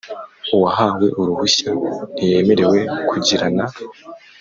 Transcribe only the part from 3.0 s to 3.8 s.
kugirana